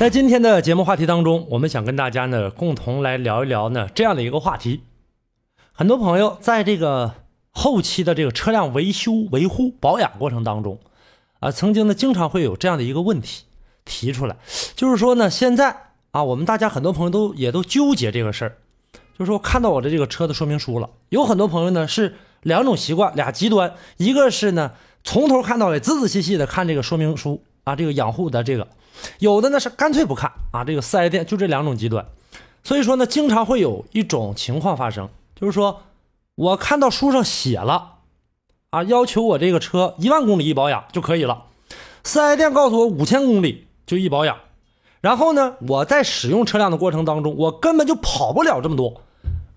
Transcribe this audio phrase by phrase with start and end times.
[0.00, 4.80] 在今天的节目话题当中，我们想跟大家呢共同来聊一聊呢这样的一个话题。
[5.72, 7.16] 很多朋友在这个
[7.50, 10.78] 后期的这个车辆维修、维护、保养过程当中，
[11.40, 13.44] 啊，曾经呢经常会有这样的一个问题
[13.84, 14.36] 提出来，
[14.74, 15.76] 就是说呢，现在
[16.12, 18.56] 啊，我们大家很多朋友都也都纠结这个事儿，
[19.18, 24.72] 就是说看到我的这个车的说明书了，有很多朋友呢是两种习惯，俩极端，一个是呢
[25.04, 28.66] 从头看到尾，仔仔细细的看这个说明书啊，这个养护的这个。
[29.20, 32.04] 有的呢是干脆不看啊，这个四 S 店就这两种极端，
[32.64, 35.82] 所以说呢，经常会有一种情况发生，就是说
[36.34, 37.98] 我看到书上写了
[38.70, 41.44] 啊，要求我这个车一万公里一保养就可以了，
[42.02, 44.36] 四 S 店告诉我五千公里就一保养，
[45.00, 49.00] 然后呢，我在使用车辆的过程当中，我根本就跑不了这么多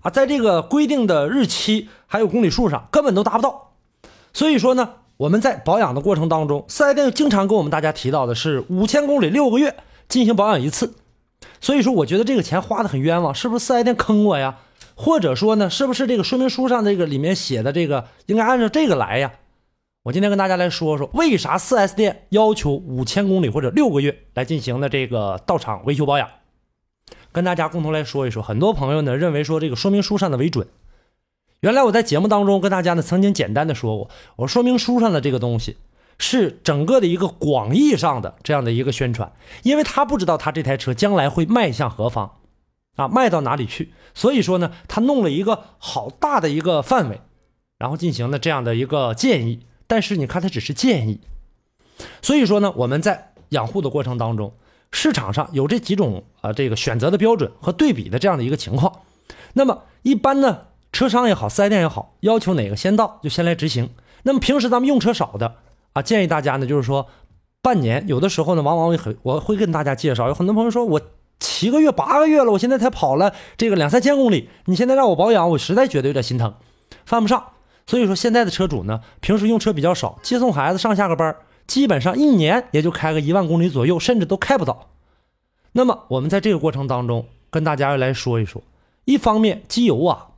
[0.00, 3.72] 啊，在这个规定的日期还有公里数上根本都达不到，
[4.32, 4.94] 所以说呢。
[5.24, 9.74] 我们在保养的过程当中，四 S 店经常跟我们大家提到的是五千公里六个月
[10.06, 10.96] 进行保养一次，
[11.62, 14.58] 所以说我觉得这个钱花的很冤枉，是不是四 S 店坑我呀？
[14.94, 19.32] 或者说呢，是不是这个说明书上这个里面写的这个应该按照这个来呀？
[20.02, 26.28] 我今天跟大家来说说，为啥四 S 店要求五千公里或者六个月来进行的这个到场维修保养？
[27.32, 30.68] 跟大家共同来说一说，很多朋友呢认为说这个说明书上的为准。
[31.64, 35.78] 原来我在节目当中跟大家呢曾经简单的说过，我说明书上的这个东西
[36.18, 39.32] 是整个的一个广义上的这样的一个宣传，
[39.62, 42.32] 因为他不知道他这台车将来会迈向何方，
[42.96, 47.22] 啊，卖到哪里去，所以说呢，他弄了一个好大的一个范围，
[47.78, 49.60] 然后进行了这样的一个建议。
[49.86, 51.22] 但是你看，它只是建议，
[52.20, 54.52] 所以说呢，我们在养护的过程当中，
[54.90, 59.00] 市场上有这几种啊这个选择的标准和对比的这样的一个情况，
[59.54, 60.58] 那么一般呢。
[60.94, 63.90] 车商也好，四 S 店也好，要求哪个先到就先来执行。
[64.22, 65.56] 那么平时咱们用车少的
[65.92, 67.08] 啊，建议大家呢，就是说
[67.60, 70.28] 半年，有的时候呢，往往我很我会跟大家介绍。
[70.28, 71.00] 有很多朋友说我
[71.40, 76.54] 七个月、八个月了，我现在才跑了这个两三千公里，你现在让我保养，我实在觉得有点心疼，
[77.04, 77.44] 犯不上。
[77.88, 81.34] 所以说现在的车主呢，平时用车比较少，接送孩子上下个班，
[81.66, 84.90] 基本上一年也就开个一万公里左右，甚至都开不到。
[85.72, 88.62] 那么我们在这个过程当中，跟大家来说一说，
[89.04, 90.28] 一方面机油啊。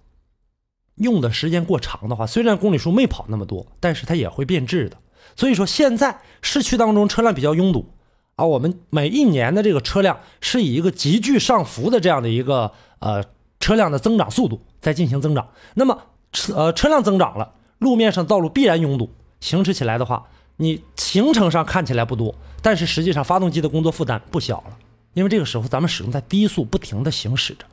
[0.97, 4.97] 用的时间过长的话，虽然公里数没跑那么多，但是它也会变质的。
[5.35, 7.91] 所以说，现在市区当中车辆比较拥堵
[8.37, 13.23] 啊，我们每一年的这个车辆是以一个急剧上浮的这样的一个呃
[13.61, 15.49] 车辆的增长速度在进行增长。
[15.75, 15.99] 那么
[16.33, 20.27] 车呃车辆增长了，路面上道路必然拥堵，行驶起来的话，
[20.57, 24.79] 你行程上看起来不多，但是实际上发动机的工作负担不小了，
[25.13, 27.67] 因为这个时候咱们始终在低速不停的行驶着。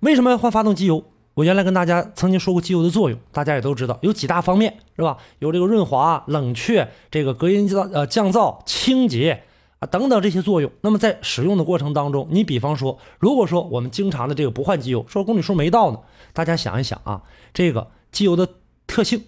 [0.00, 1.04] 为什么要换发动机油？
[1.36, 5.18] 我原来跟大家曾经说过机油的作用，大家也都知道，有几大方面，是吧？
[5.38, 9.42] 有这个润滑、冷却、这个隔音降呃降噪、清洁
[9.78, 10.72] 啊等等这些作用。
[10.80, 15.98] 那么在使用的过程当中，你比方说，如果说我们经常的这个不换机油，说公里数没到呢，
[16.32, 17.20] 大家想一想啊，
[17.52, 18.48] 这个机油的
[18.86, 19.22] 特性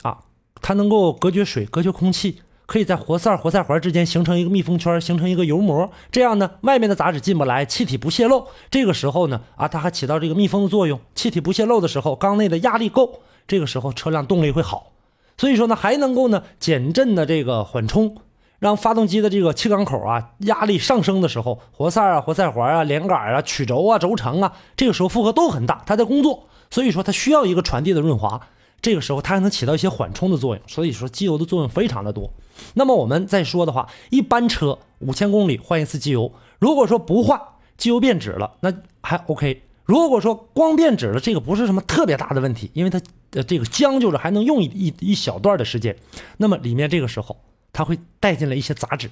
[0.00, 0.20] 啊，
[0.62, 2.40] 它能够隔绝水、隔绝空气。
[2.72, 8.46] 可以在活塞、活塞环之间形成一个密封圈，形成一个油膜，这样呢，外面的杂质进不来，气体不泄漏。
[8.70, 14.92] 这个时候呢，啊，它还起到这个密封的作用，气体不泄漏的时候，缸内的压力够，这个时候车辆动力会好。
[15.36, 18.16] 所以说呢，还能够呢减震的这个缓冲，
[18.58, 28.40] 让发动机的这个气缸口啊压力上升的时候，活塞啊、活塞环啊、连杆啊、曲轴啊、轴承啊，这个时候负荷都很大，它在工作，所以说它需要一个传递的润滑。
[28.82, 32.30] 这个时候它还能起到一些缓冲的作用，所以说机油的作用非常的多。
[32.74, 37.40] 那么我们再说的话，一般车五千公里换一次机油，如果说不换，
[37.78, 39.62] 机油变质了，那还 OK。
[39.84, 43.00] 如果说光变质了，这个不是什么特别大的问题，因为它
[43.32, 45.96] 呃这个将就着还能用一一一小段的时间。
[46.36, 47.36] 那么里面这个时候
[47.72, 49.10] 它会带进来一些杂质，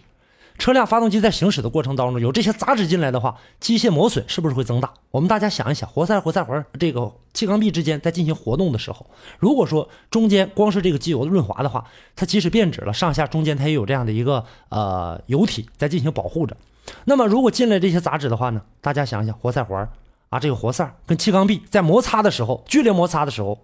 [0.59, 4.93] 车辆发动机在行驶的过程当中有这些杂质进来的话，机械磨损是不是会增大？
[5.11, 9.07] 我们大家想一想，活塞活塞环这个气缸壁之间在进行活动的时候，
[9.39, 16.57] 如果说中间光是这个机油的润滑的话，它即使变质了，上下中间它也有这样的一个呃油体在进行保护着。
[17.05, 19.89] 那么如果进来这些杂质的话呢，大家想一想活塞环
[20.29, 23.59] 啊，这个活塞跟气缸壁在摩擦的时候，剧烈摩擦的时候。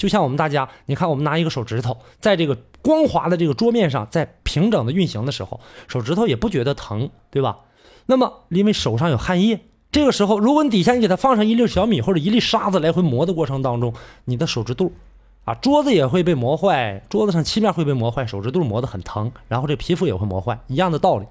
[0.00, 7.58] 就像我们大家，你看，我们拿一个手指头，在这个光滑的这个桌面上，在平整的运行的时候，手指头也不觉得疼，对吧？
[8.06, 9.60] 那么，因为手上有汗液，
[9.92, 13.92] 这个时候，如果你底下你给它放上一粒小米或者一粒沙子来回磨的过程当中，
[14.24, 14.90] 你的手指肚
[15.44, 21.26] 啊，桌子也会被磨坏，桌子上漆面会被磨坏，手指肚磨得很疼，然后这皮肤也会磨坏，一样的道理。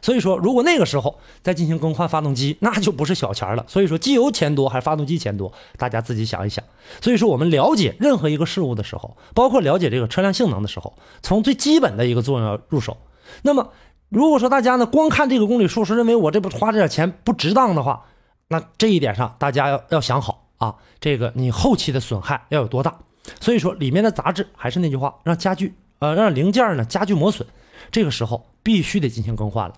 [0.00, 3.64] 所以说，如果那个时候再进行更换发动机，那就不是小钱了。
[3.68, 6.64] 所以说，机油钱多还是发动机钱多，大家自己想一想。
[7.00, 12.96] 所以说，我们了解任何一个事物的时候，包括了解这个车辆性能的时候，从最基本的一个作用要入手。
[13.42, 13.70] 那么，
[14.08, 18.06] 如果说大家呢光看这个公里数是认为我这不花这点钱不值当的话，
[18.48, 22.98] 那这一点上大家要要想好啊，这个你后期的损害要有多大。
[23.40, 27.46] 所以说，里面的杂质还是那句话，让家具呃让零件呢加剧磨损。
[27.90, 29.74] 这个时候必须得进行更换了。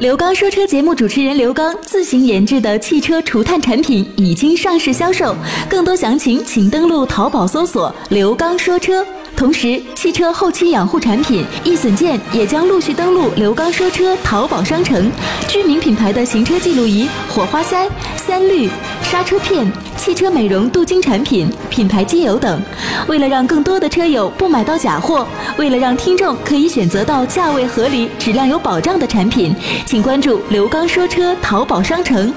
[0.00, 5.36] 刘刚说车节目主持人刘刚自行研制的汽车除碳产品已经上市销售，
[5.68, 9.06] 更多详情请登录淘宝搜索“刘刚说车”。
[9.36, 15.12] 同时，汽车后期养护产品易损件也将陆续登陆刘刚说车淘宝商城。
[15.46, 18.68] 知名品牌的行车记录仪、火花塞、三滤、
[19.00, 22.60] 刹车片、汽车美容镀金产品、品牌机油等。
[23.06, 25.26] 为了让更多的车友不买到假货，
[25.56, 29.54] 为了让听众可以选择到价位合理、质量有保障的产品，
[29.86, 32.32] 请关注刘刚说车淘宝商城。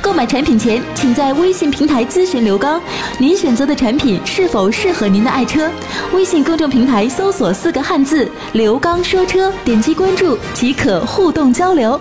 [0.00, 2.80] 购买产品前，请在微信平台咨询刘刚，
[3.18, 5.70] 您选择的产品是否适合您的爱车。
[6.14, 6.36] 微信。
[6.46, 12.00] 公众平台搜索四个汉字“刘刚说车”，点击关注即可互动交流。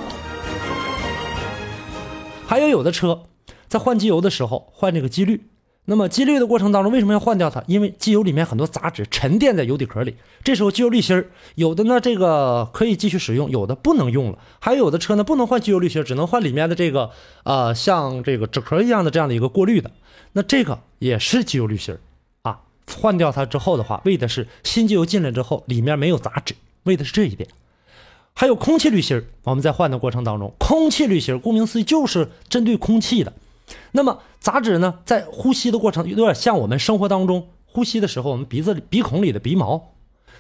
[2.46, 3.18] 还有有的车
[3.68, 5.42] 在换机油的时候换这个机滤，
[5.86, 7.64] 那么机滤的过程当中为什么要换掉它？
[7.68, 14.40] 因为机油里面很多杂质沉淀在油底壳里，这时候机油滤芯儿有的呢这个可以继续使用，有的不能用了。
[14.60, 17.12] 还有的车呢不能换机油滤芯，只能换里面的这个
[17.44, 19.92] 呃像这个纸壳一样的这样的一个过滤的，
[20.34, 22.00] 那这个也是机油滤芯儿。
[22.88, 26.54] 换掉它之后的话，为的是新机油进来之后里面没有杂质，
[26.84, 27.50] 为的是这一点。
[28.36, 33.34] 还有空气滤芯我们在换的过程当中，空气滤芯顾名思义就是针对空气的。
[33.92, 39.94] 那么杂质呢，在呼吸的过程有点像我们生活当中呼吸的时候，我们鼻子鼻孔里的鼻毛，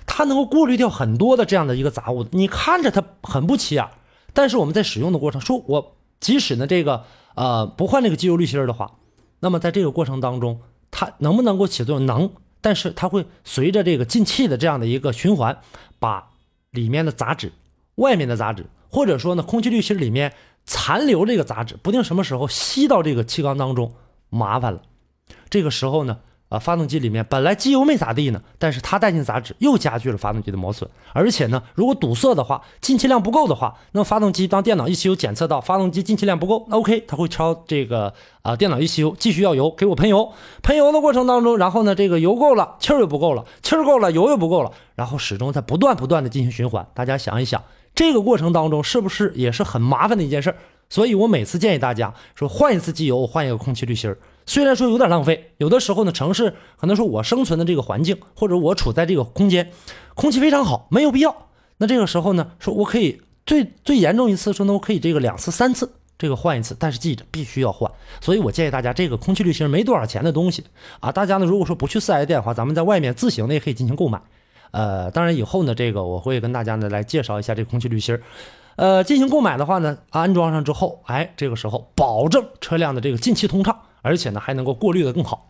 [0.06, 2.26] 它能够过滤掉很多的这样的一个杂物。
[2.32, 3.88] 你看着它很不起眼，
[4.34, 7.06] 但是我们在使用的过程，说我即使呢这个
[7.36, 8.98] 呃不换那个机油滤芯的话，
[9.40, 10.62] 那么在这个过程当中。
[10.98, 12.06] 它能不能够起作用？
[12.06, 12.32] 能，
[12.62, 15.58] 但是它会随着这个进气的这样的一个循环，
[16.00, 16.30] 把
[16.72, 17.52] 里面的杂质、
[17.96, 20.32] 外面的杂质，或者说呢，空气滤芯里面
[20.66, 23.94] 残留这个杂质，不定什么时候吸到这个气缸当中，
[24.30, 24.82] 麻烦了。
[25.50, 26.18] 这个时候呢。
[26.48, 30.88] 啊，发动机里面本来机油没咋地呢，但是它带进杂质，又加剧了发动机的磨损。
[31.12, 38.14] 而且呢，如果堵塞的话，进气量不够的话，那么发动机当电脑一汽油检测到发动机进气量不够，那 OK，它会敲这个
[38.44, 40.32] 啊电脑一汽油继续要油，给我喷油。
[40.62, 46.86] 喷油的过程当中，然后呢，这个油够了，气儿又不够了，气儿够了，油又不够了，然后始终在不断不断的进行循环。
[46.94, 47.64] 大家想一想，
[47.96, 50.58] 这个过程当中是不是也是很麻烦的一件事儿？
[50.90, 54.18] 所以我每次建议大家说，换一次机油，换一个空气滤芯儿。
[54.46, 59.72] 虽然说有点浪费，有的时候呢，城市可能说我生存的这个环境，或者我处在这个空间，
[60.14, 61.36] 空气非常好，没有必要。
[61.78, 67.92] 那这个时候呢，说我可以最最严重一次说呢，我可以这个两次三次这个换一次，但是记着必须要换。
[68.22, 70.64] 所以我建议大家，这个空气滤芯没多少钱的东西
[71.00, 74.22] 啊，大家呢如果说不去四 S 店的话，咱们在外面自行的也可以进行购买。
[74.76, 78.20] 呃，当然以后呢，这个我会跟大家呢来介绍一下这个空气滤芯
[78.76, 83.80] 呃，进行购买的话呢，安装上之后，哎，这个时候保证车辆的这个进气通畅。
[84.02, 85.50] 而且呢，还能够过滤的更好，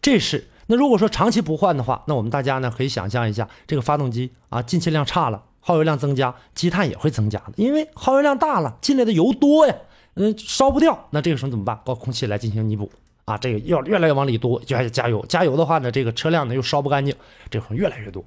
[0.00, 9.74] 这是那如果说长期不换的话，那我们大家呢可以想象一下，这个发动机啊进气量差了，耗油量增加，积碳也会增加的，因为耗油量大了，进来的油多呀，
[10.14, 11.76] 嗯，烧不掉，那这个时候怎么办？
[11.84, 12.88] 靠空气来进行弥补
[13.24, 17.12] 啊，这个要越来越往里多，就还得加油，加油的话呢，这个车辆呢又烧不干净，
[17.50, 18.24] 这会越来越多。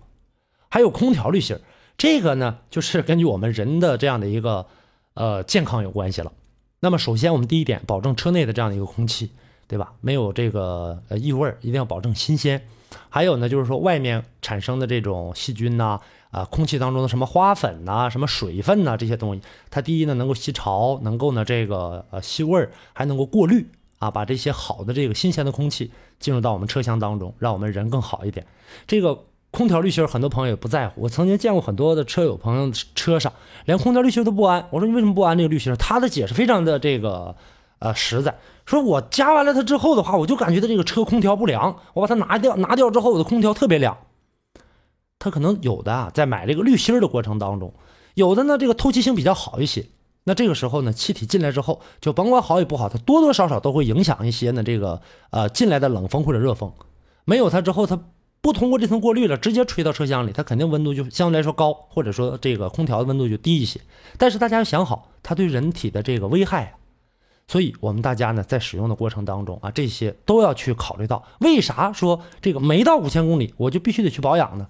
[0.70, 1.58] 还有空调滤芯
[1.98, 4.66] 这个呢就是根据我们人的这样的一个
[5.16, 6.32] 呃健康有关系了。
[6.80, 9.32] 那么首先，我们第一点，保证车内的这样的一个空气，
[9.68, 9.94] 对吧？
[10.00, 12.62] 没有这个呃异味，一定要保证新鲜。
[13.10, 28.46] 还有呢，就是说外面产生的这种细菌呐，啊，空气当中的什么花粉呐、什么水分呐这些东西，它第一呢能够吸潮，能够呢这个呃吸味儿，还能够过滤啊，把这些好的这个新鲜的空气进入到我们车厢当中，让我们人更好一点。
[28.86, 29.24] 这个。
[29.58, 31.02] 空调滤芯很多朋友也不在乎。
[31.02, 33.34] 我曾经见过很多的车友朋友车上
[33.66, 34.68] 连空调滤芯都不安。
[34.70, 35.76] 我说你为什么不安这个滤芯？
[35.78, 37.36] 他的解释非常的这个
[37.80, 38.38] 呃实在，
[38.68, 41.76] 说我加完了它之后的话，我就感觉到这个车空调不凉。
[41.96, 43.98] 我把它拿掉，拿掉之后我的空调特别凉。
[45.18, 47.74] 他可能有的啊，在买这个滤芯的过程当中，
[48.14, 49.84] 有的呢这个透气性比较好一些。
[50.26, 56.72] 那这个时候呢，气体进来之后，就甭管好与不好，它多多少少都会影响一些呢这个呃进来的冷风或者热风。
[57.26, 58.00] 没有它之后，它
[58.48, 63.78] 不通过这层过滤了，直接吹到车厢里，它肯定温度就相对来说高，或者说这个空调的温度就低一些。
[64.18, 66.72] 但是大家要想好，它对人体的这个危害啊，
[67.50, 71.22] 所以我们大家呢在使用的过程当中啊，这些都要去考虑到。
[71.42, 74.66] 为啥说这个没到五千公里我就必须得去保养呢？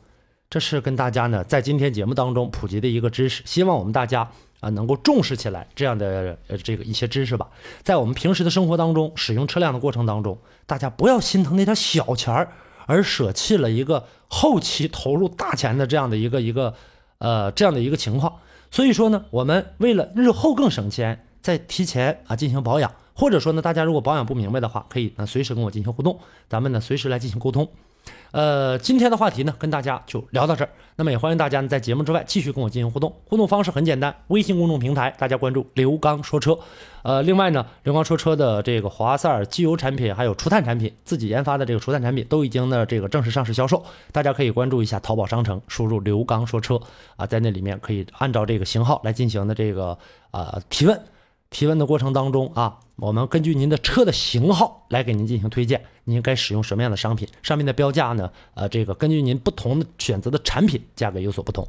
[0.49, 4.27] 这是跟大家呢在今天节目当中普及的一个知识，希望我们大家。
[4.59, 7.47] 啊，能够重视起来这样的呃这个一些知识吧，
[7.83, 12.51] 在我们平时的生活当中，使用车辆的过程当中，大家不要心疼那点小钱儿，
[12.87, 16.73] 而舍弃了一个后期投入大钱的这样的一个一个
[17.19, 18.33] 呃这样的一个情况。
[18.71, 27.69] 所以说呢，我们为了日后更省钱，在提前啊进行保养，或者说呢，大家如果保养不明白的话，可以呢随时跟我进行互动，咱们呢随时来进行沟通。
[28.31, 30.69] 呃，今天的话题呢，跟大家就聊到这儿。
[30.95, 33.13] 那么也欢迎大家呢，在节目之外继续跟我进行互动。
[33.25, 36.57] 互动方式很简单，微信公众平台大家关注“刘刚说车”。
[37.03, 43.83] 呃，另外呢，刘刚说车的这个华赛尔机油产品，还有除碳产品，自己研发的这个除碳产品都已经呢这个正式上市销售。
[44.11, 46.79] 大家可以关注一下淘宝商城，输入“刘刚说车”
[47.15, 49.97] 啊，在那里面可以按照这个型号来进行的这个
[50.31, 50.99] 呃提问。
[51.49, 57.27] 提问的过程当中啊，我们根据您的车的型号来给您进行推荐，您该使用什么样的商品？
[57.41, 58.31] 上面的标价呢？
[58.53, 61.67] 呃，这个根据您不同的选择的产品，价格有所不同。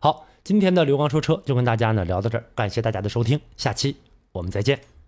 [0.00, 3.96] 好，今天的刘刚说车就跟大家呢聊到这儿，感谢大家的收听，下期
[4.32, 4.99] 我们再见。